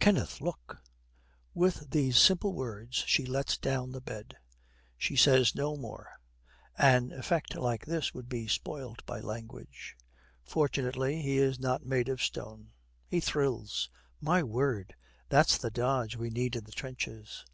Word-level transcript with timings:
'Kenneth, 0.00 0.40
look!' 0.40 0.82
With 1.54 1.90
these 1.90 2.18
simple 2.18 2.52
words 2.52 3.04
she 3.06 3.24
lets 3.24 3.56
down 3.56 3.92
the 3.92 4.00
bed. 4.00 4.36
She 4.96 5.14
says 5.14 5.54
no 5.54 5.76
more; 5.76 6.18
an 6.76 7.12
effect 7.12 7.54
like 7.54 7.86
this 7.86 8.12
would 8.12 8.28
be 8.28 8.48
spoilt 8.48 9.06
by 9.06 9.20
language. 9.20 9.96
Fortunately 10.42 11.22
he 11.22 11.38
is 11.38 11.60
not 11.60 11.86
made 11.86 12.08
of 12.08 12.20
stone. 12.20 12.72
He 13.06 13.20
thrills. 13.20 13.88
'My 14.20 14.42
word! 14.42 14.96
That's 15.28 15.56
the 15.56 15.70
dodge 15.70 16.16
we 16.16 16.28
need 16.30 16.56
in 16.56 16.64
the 16.64 16.72
trenches.' 16.72 17.44